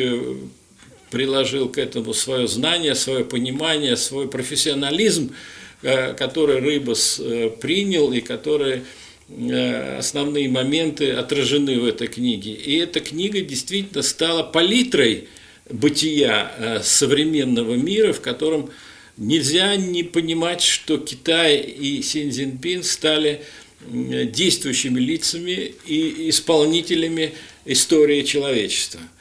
приложил 1.10 1.70
к 1.70 1.78
этому 1.78 2.14
свое 2.14 2.48
знание, 2.48 2.94
свое 2.94 3.24
понимание, 3.24 3.96
свой 3.96 4.28
профессионализм, 4.28 5.34
который 5.82 6.60
Рыбус 6.60 7.22
принял 7.62 8.12
и 8.12 8.20
который 8.20 8.82
Э, 8.82 8.84
основные 9.30 10.50
моменты 10.50 11.12
отражены 11.12 11.80
в 11.80 11.86
этой 11.86 12.08
книге. 12.08 12.52
И 12.54 12.78
эта 12.78 13.00
книга 13.00 13.42
действительно 13.42 14.02
стала 14.02 14.44
палитрой 14.44 15.28
бытия 15.70 16.52
э, 16.58 16.80
современного 16.82 17.76
мира, 17.76 18.14
в 18.14 18.22
котором 18.22 18.70
нельзя 19.18 19.76
не 19.76 20.04
понимать, 20.04 20.62
что 20.62 20.98
Китай 20.98 21.58
и 21.58 22.02
Син 22.02 22.32
Цзиньпин 22.32 22.84
стали 22.84 23.42
действующими 23.80 25.00
лицами 25.00 25.74
и 25.86 26.30
исполнителями 26.30 27.34
истории 27.66 28.24
человечества– 28.24 29.02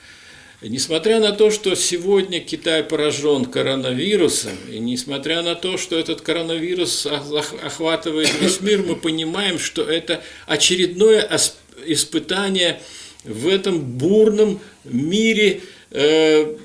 Несмотря 0.62 1.20
на 1.20 1.32
то, 1.32 1.50
что 1.50 1.74
сегодня 1.74 2.40
Китай 2.40 2.82
поражен 2.82 3.44
коронавирусом, 3.44 4.52
и 4.72 4.78
несмотря 4.78 5.42
на 5.42 5.54
то, 5.54 5.76
что 5.76 5.98
этот 5.98 6.22
коронавирус 6.22 7.06
охватывает 7.06 8.30
весь 8.40 8.62
мир, 8.62 8.82
мы 8.82 8.96
понимаем, 8.96 9.58
что 9.58 9.82
это 9.82 10.22
очередное 10.46 11.28
испытание 11.84 12.80
в 13.24 13.48
этом 13.48 13.82
бурном 13.82 14.60
мире 14.84 15.60
э, 15.90 16.56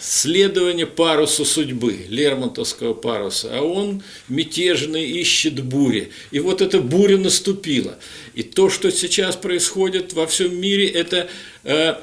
следования 0.00 0.86
парусу 0.86 1.44
судьбы, 1.44 2.06
Лермонтовского 2.08 2.92
паруса, 2.92 3.50
а 3.52 3.62
он 3.62 4.02
мятежный 4.28 5.08
ищет 5.08 5.62
бури. 5.62 6.10
И 6.32 6.40
вот 6.40 6.60
эта 6.60 6.80
буря 6.80 7.18
наступила. 7.18 7.96
И 8.34 8.42
то, 8.42 8.68
что 8.68 8.90
сейчас 8.90 9.36
происходит 9.36 10.12
во 10.12 10.26
всем 10.26 10.60
мире, 10.60 10.88
это 10.88 11.28
э, 11.62 11.94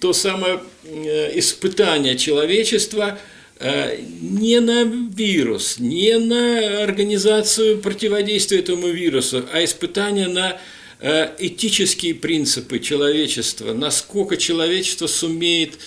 то 0.00 0.12
самое 0.12 0.60
э, 0.84 1.38
испытание 1.38 2.16
человечества 2.16 3.18
э, 3.58 3.98
не 4.20 4.60
на 4.60 4.84
вирус, 4.84 5.78
не 5.78 6.18
на 6.18 6.82
организацию 6.82 7.78
противодействия 7.78 8.60
этому 8.60 8.88
вирусу, 8.88 9.44
а 9.52 9.64
испытание 9.64 10.28
на 10.28 10.60
э, 11.00 11.30
этические 11.38 12.14
принципы 12.14 12.78
человечества, 12.78 13.72
насколько 13.72 14.36
человечество 14.36 15.06
сумеет 15.06 15.78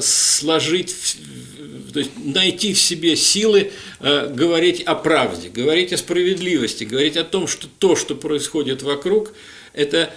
сложить, 0.00 1.18
то 1.92 1.98
есть 1.98 2.12
найти 2.24 2.72
в 2.72 2.80
себе 2.80 3.16
силы 3.16 3.70
говорить 4.00 4.80
о 4.80 4.94
правде, 4.94 5.50
говорить 5.50 5.92
о 5.92 5.98
справедливости, 5.98 6.84
говорить 6.84 7.18
о 7.18 7.24
том, 7.24 7.46
что 7.46 7.66
то, 7.78 7.94
что 7.94 8.14
происходит 8.14 8.80
вокруг, 8.80 9.34
это 9.74 10.10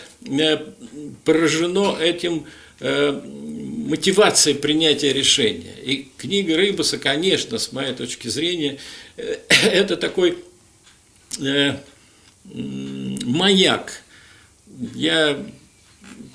поражено 1.25 1.97
этим 1.99 2.45
мотивации 2.79 4.53
принятия 4.53 5.13
решения. 5.13 5.75
И 5.83 6.09
книга 6.17 6.57
Рыбаса, 6.57 6.97
конечно, 6.97 7.57
с 7.57 7.71
моей 7.71 7.93
точки 7.93 8.27
зрения, 8.27 8.79
э, 9.17 9.38
это 9.71 9.95
такой 9.95 10.38
э, 11.39 11.77
маяк. 12.43 14.01
Я 14.93 15.38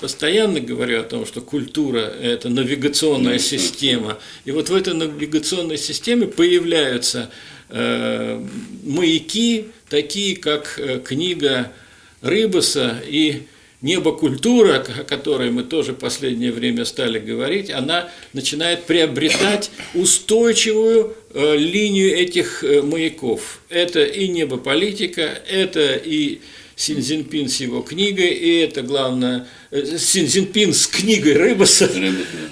постоянно 0.01 0.61
говорю 0.61 1.01
о 1.01 1.05
том, 1.05 1.27
что 1.27 1.43
культура– 1.43 1.99
это 2.23 2.49
навигационная 2.49 3.39
система. 3.39 4.19
И 4.45 4.51
вот 4.51 4.71
в 4.71 4.75
этой 4.75 4.95
навигационной 4.95 5.77
системе 5.77 6.27
появляются 6.27 7.31
маяки, 7.69 9.67
такие 9.89 10.37
как 10.37 10.81
книга 11.05 11.73
Рыбаса 12.21 13.01
и 13.07 13.47
небокультура, 13.83 14.85
о 14.99 15.05
которой 15.05 15.51
мы 15.51 15.63
тоже 15.63 15.93
в 15.93 15.97
последнее 15.97 16.53
время 16.53 16.85
стали 16.85 17.19
говорить, 17.19 17.71
она 17.71 18.11
начинает 18.33 18.85
приобретать 18.85 19.71
устойчивую 19.95 21.17
э, 21.33 21.57
линию 21.57 22.15
этих 22.15 22.63
э, 22.63 22.83
маяков. 22.83 23.61
Это 23.71 24.05
и 24.05 24.29
небополитика, 24.29 25.23
это 25.23 25.95
и 25.95 26.41
Синзинпин 26.77 27.49
с 27.49 27.61
его 27.61 27.81
книгой, 27.81 28.29
и 28.29 28.59
это 28.59 28.83
главное, 28.83 29.49
э, 29.71 29.97
Синзинпин 29.99 30.75
с 30.75 30.87
книгой 30.87 31.33
Рыбаса, 31.35 31.91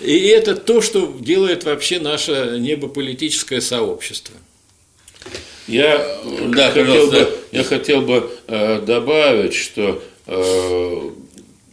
и 0.02 0.18
это 0.28 0.56
то, 0.56 0.80
что 0.80 1.14
делает 1.20 1.64
вообще 1.64 2.00
наше 2.00 2.56
небополитическое 2.58 3.60
сообщество. 3.60 4.34
Я, 5.66 6.22
да, 6.46 6.70
хотел, 6.70 7.10
бы, 7.10 7.38
я 7.52 7.64
хотел 7.64 8.00
бы 8.00 8.30
э, 8.46 8.80
добавить, 8.80 9.52
что 9.52 10.02
Э, 10.30 11.10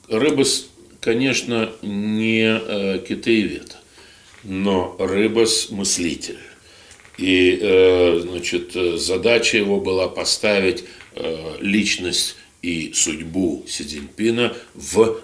Рыбас, 0.09 0.67
конечно, 1.01 1.71
не 1.81 2.43
э, 2.43 2.99
китаевед, 3.07 3.77
но 4.43 4.95
Рыбас 4.99 5.69
мыслитель. 5.69 6.37
И 7.17 7.57
э, 7.61 8.19
значит, 8.21 8.73
задача 8.73 9.57
его 9.57 9.79
была 9.79 10.07
поставить 10.07 10.83
личность 11.61 12.35
и 12.61 12.91
судьбу 12.93 13.63
Си 13.69 13.85
Цзиньпина 13.85 14.53
в 14.73 15.21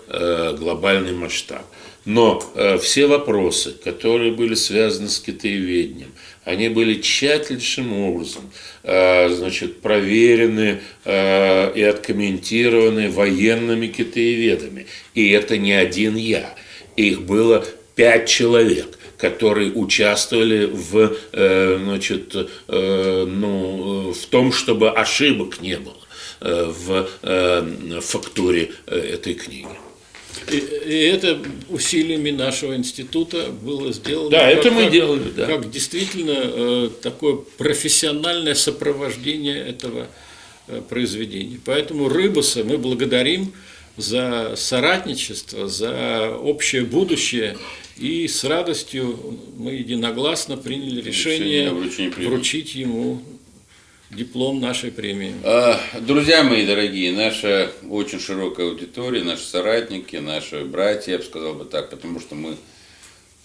глобальный 0.58 1.12
масштаб. 1.12 1.66
Но 2.06 2.42
все 2.82 3.08
вопросы, 3.08 3.74
которые 3.84 4.32
были 4.32 4.56
связаны 4.56 5.10
с 5.10 5.20
китаеведением, 5.20 6.14
они 6.44 6.70
были 6.70 7.00
тщательнейшим 7.00 7.94
образом 7.94 8.52
э, 8.84 9.30
значит, 9.30 9.82
проверены 9.82 10.82
э, 11.06 11.74
и 11.76 11.84
откомментированы 11.84 13.12
военными 13.12 13.88
китаеведами. 13.88 14.88
И 15.14 15.30
это 15.32 15.58
не 15.58 15.74
один 15.74 16.16
я. 16.16 16.56
Их 16.96 17.22
было 17.22 17.64
пять 17.96 18.28
человек, 18.28 18.98
которые 19.18 19.72
участвовали 19.72 20.66
в, 20.66 21.16
э, 21.32 21.80
значит, 21.84 22.36
ну, 22.68 24.14
в 24.14 24.26
том, 24.28 24.52
чтобы 24.52 24.90
ошибок 24.90 25.62
не 25.62 25.78
было 25.78 25.96
в 26.40 27.08
фактуре 28.02 28.72
этой 28.88 29.36
книги. 29.36 29.68
И, 30.52 30.56
и 30.56 31.04
это 31.06 31.40
усилиями 31.70 32.32
нашего 32.32 32.76
института 32.76 33.48
было 33.62 33.92
сделано. 33.94 34.30
Да, 34.30 34.50
это 34.50 34.72
мы 34.72 34.90
делали, 34.90 35.30
да. 35.36 35.46
Как 35.46 35.70
действительно 35.70 36.36
э, 36.36 36.90
такое 37.02 37.36
профессиональное 37.58 38.56
сопровождение 38.56 39.58
этого 39.58 40.08
э, 40.68 40.82
произведения. 40.88 41.60
Поэтому 41.64 42.10
Рыбуса 42.10 42.64
мы 42.64 42.78
благодарим 42.78 43.54
за 43.98 44.56
соратничество, 44.56 45.68
за 45.68 46.36
общее 46.38 46.84
будущее. 46.84 47.58
И 47.98 48.28
с 48.28 48.44
радостью 48.44 49.38
мы 49.58 49.74
единогласно 49.74 50.58
приняли 50.58 51.02
решение, 51.02 51.70
Решение 51.70 52.30
вручить 52.30 52.74
ему 52.74 53.22
диплом 54.12 54.60
нашей 54.60 54.92
премии. 54.92 55.34
А, 55.44 55.80
Друзья 56.00 56.44
мои 56.44 56.66
дорогие, 56.66 57.12
наша 57.14 57.72
очень 57.90 58.20
широкая 58.20 58.68
аудитория, 58.68 59.24
наши 59.24 59.46
соратники, 59.46 60.18
наши 60.18 60.66
братья, 60.66 61.14
я 61.14 61.18
бы 61.20 61.24
сказал 61.24 61.54
бы 61.54 61.66
так, 61.66 61.90
потому 61.90 62.20
что 62.20 62.36
мы 62.36 62.58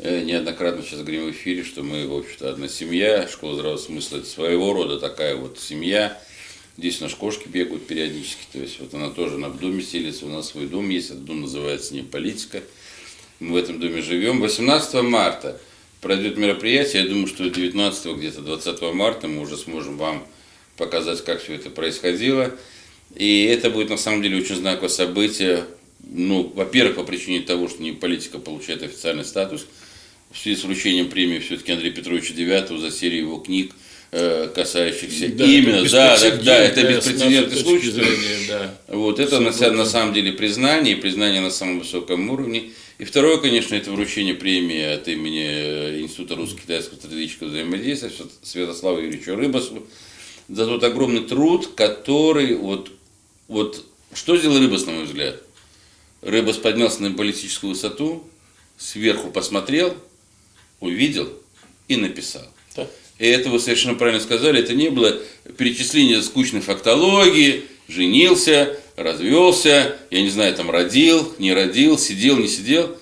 э, 0.00 0.22
неоднократно 0.22 0.82
сейчас 0.82 1.00
говорим 1.00 1.26
в 1.26 1.30
эфире, 1.30 1.62
что 1.62 1.82
мы, 1.82 2.08
в 2.08 2.14
общем-то, 2.14 2.50
одна 2.50 2.68
семья, 2.68 3.28
школа 3.28 3.54
здравого 3.54 3.78
смысла– 3.78 4.16
это 4.18 4.26
своего 4.26 4.72
рода 4.72 4.98
такая 4.98 5.36
вот 5.36 5.60
семья. 5.60 6.20
Здесь 6.76 7.00
у 7.00 7.04
нас 7.04 7.14
кошки 7.14 7.48
бегают 7.48 7.86
периодически, 7.86 8.44
то 8.52 8.58
есть 8.58 8.80
вот 8.80 8.92
она 8.92 9.10
тоже 9.10 9.38
на 9.38 9.50
доме 9.50 9.82
селится, 9.82 10.26
у 10.26 10.30
нас 10.30 10.48
свой 10.48 10.66
дом 10.66 10.88
есть, 10.90 11.10
этот 11.10 11.24
дом 11.24 11.42
называется 11.42 11.94
не 11.94 12.02
политика. 12.02 12.60
Мы 13.38 13.52
в 13.52 13.56
этом 13.56 13.78
доме 13.78 14.02
живем. 14.02 14.40
18 14.40 15.02
марта 15.02 15.60
пройдет 16.00 16.36
мероприятие, 16.36 17.04
я 17.04 17.08
думаю, 17.08 17.28
что 17.28 17.48
19 17.48 18.16
где-то 18.16 18.40
20 18.42 18.82
марта 18.94 19.28
мы 19.28 19.42
уже 19.42 19.56
сможем 19.56 19.96
вам 19.96 20.26
показать, 20.76 21.24
как 21.24 21.42
все 21.42 21.54
это 21.54 21.70
происходило. 21.70 22.54
И 23.14 23.44
это 23.44 23.70
будет 23.70 23.90
на 23.90 23.96
самом 23.96 24.22
деле 24.22 24.38
очень 24.38 24.56
знаковое 24.56 24.88
событие. 24.88 25.64
Ну, 26.08 26.52
во-первых, 26.54 26.96
по 26.96 27.04
причине 27.04 27.40
того, 27.40 27.68
что 27.68 27.82
не 27.82 27.92
политика 27.92 28.38
получает 28.38 28.82
официальный 28.82 29.24
статус. 29.24 29.66
В 30.30 30.38
связи 30.38 30.60
с 30.60 30.64
вручением 30.64 31.08
премии 31.08 31.38
все-таки 31.38 31.72
Андрея 31.72 31.92
Петровича 31.92 32.34
Девятого 32.34 32.78
за 32.78 32.90
серию 32.90 33.22
его 33.22 33.38
книг, 33.38 33.72
э, 34.12 34.48
касающихся 34.54 35.28
Да, 35.28 35.44
именно, 35.44 35.88
да, 35.88 36.18
да, 36.18 36.36
да, 36.36 36.58
это 36.58 36.82
беспрецедентный 36.82 37.58
случай. 37.58 37.90
зрения, 37.90 38.46
да. 38.48 38.74
Вот 38.88 39.18
это 39.20 39.40
на, 39.40 39.50
на 39.50 39.84
самом 39.86 40.12
деле 40.14 40.32
признание, 40.32 40.96
признание 40.96 41.40
на 41.40 41.50
самом 41.50 41.78
высоком 41.78 42.28
уровне. 42.28 42.70
И 42.98 43.04
второе, 43.04 43.38
конечно, 43.38 43.74
это 43.74 43.90
вручение 43.92 44.34
премии 44.34 44.82
от 44.82 45.06
имени 45.08 45.44
э, 45.46 46.00
Института 46.00 46.34
русско-китайского 46.34 46.96
стратегического 46.96 47.48
взаимодействия 47.48 48.10
Свят- 48.10 48.30
Святославу 48.42 48.98
Юрьевичу 49.00 49.36
Рыбасу 49.36 49.86
за 50.48 50.66
тот 50.66 50.84
огромный 50.84 51.24
труд, 51.24 51.70
который 51.74 52.54
вот, 52.54 52.90
вот 53.48 53.84
что 54.14 54.36
сделал 54.36 54.58
Рыбас, 54.58 54.86
на 54.86 54.92
мой 54.92 55.04
взгляд? 55.04 55.42
Рыбас 56.22 56.56
поднялся 56.56 57.02
на 57.02 57.12
политическую 57.12 57.70
высоту, 57.70 58.24
сверху 58.76 59.30
посмотрел, 59.30 59.96
увидел 60.80 61.28
и 61.88 61.96
написал. 61.96 62.46
Да. 62.74 62.86
И 63.18 63.26
это 63.26 63.48
вы 63.48 63.60
совершенно 63.60 63.94
правильно 63.94 64.20
сказали, 64.20 64.60
это 64.60 64.74
не 64.74 64.90
было 64.90 65.18
перечисление 65.56 66.22
скучной 66.22 66.60
фактологии, 66.60 67.64
женился, 67.88 68.78
развелся, 68.96 69.96
я 70.10 70.22
не 70.22 70.30
знаю, 70.30 70.54
там 70.54 70.70
родил, 70.70 71.34
не 71.38 71.52
родил, 71.52 71.98
сидел, 71.98 72.36
не 72.36 72.48
сидел. 72.48 72.96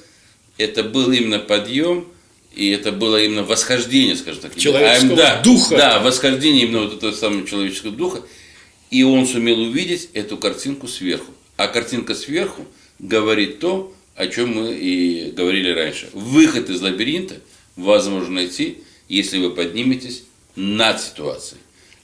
Это 0.56 0.84
был 0.84 1.10
именно 1.10 1.40
подъем, 1.40 2.06
и 2.54 2.70
это 2.70 2.92
было 2.92 3.22
именно 3.22 3.42
восхождение, 3.42 4.16
скажем 4.16 4.42
так. 4.42 4.56
Человеческого 4.56 5.12
А, 5.12 5.16
да, 5.16 5.42
духа. 5.42 5.76
Да, 5.76 6.00
восхождение 6.00 6.64
именно 6.64 6.82
вот 6.84 6.94
этого 6.94 7.12
самого 7.12 7.46
человеческого 7.46 7.92
духа. 7.92 8.22
И 8.90 9.02
он 9.02 9.26
сумел 9.26 9.60
увидеть 9.60 10.10
эту 10.14 10.36
картинку 10.36 10.86
сверху. 10.88 11.32
А 11.56 11.66
картинка 11.68 12.14
сверху 12.14 12.66
говорит 12.98 13.58
то, 13.60 13.92
о 14.14 14.26
чем 14.28 14.54
мы 14.54 14.74
и 14.74 15.30
говорили 15.32 15.70
раньше. 15.70 16.08
Выход 16.12 16.70
из 16.70 16.80
лабиринта 16.80 17.36
возможно 17.76 18.34
найти, 18.34 18.78
если 19.08 19.38
вы 19.38 19.50
подниметесь 19.50 20.22
над 20.56 21.00
ситуацией. 21.00 21.60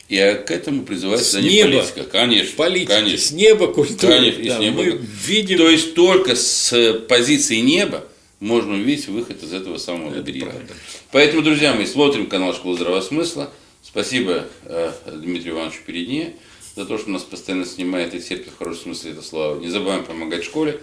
И 0.09 0.17
к 0.17 0.51
этому 0.51 0.83
призывается 0.83 1.25
С 1.31 1.33
да, 1.35 1.41
не 1.41 1.49
неба. 1.63 1.79
политика. 1.79 2.03
Конечно. 2.03 2.57
Политики, 2.57 2.89
конечно. 2.89 3.19
с 3.19 3.31
неба 3.31 3.67
культуры. 3.69 4.13
Конечно, 4.13 4.41
и 4.41 4.49
с 4.49 4.53
Да, 4.55 4.59
неба. 4.59 4.83
Мы 4.83 5.01
видим 5.25 5.59
То 5.59 5.69
есть 5.71 5.95
только 5.95 6.35
с 6.35 6.95
позиции 7.09 7.57
неба 7.59 8.05
можно 8.41 8.75
увидеть 8.75 9.07
выход 9.09 9.43
из 9.43 9.53
этого 9.53 9.77
самого 9.77 10.17
лабиринта. 10.17 10.51
правда. 10.51 10.75
Поэтому, 11.13 11.43
друзья 11.43 11.75
мои, 11.75 11.87
смотрим 11.87 12.27
канал 12.27 12.55
Школа 12.55 12.75
Здравого 12.75 13.03
Смысла. 13.03 13.51
Спасибо 13.83 14.47
э, 14.65 14.93
Дмитрию 15.07 15.55
Ивановичу 15.55 15.83
Передне 15.87 16.37
за 16.75 16.87
то, 16.87 16.99
что 16.99 17.11
нас 17.11 17.23
постоянно 17.23 17.67
снимает 17.67 18.15
и 18.15 18.21
терпит 18.21 18.53
в 18.53 18.59
хорошем 18.59 18.95
смысле 18.95 19.13
это 19.13 19.23
слава. 19.23 19.61
Не 19.61 19.69
забываем 19.69 20.05
помогать 20.05 20.45
школе. 20.45 20.81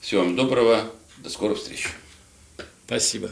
Всего 0.00 0.22
вам 0.22 0.36
доброго. 0.36 0.90
До 1.18 1.28
скорых 1.28 1.58
встреч. 1.58 1.88
Спасибо. 2.86 3.30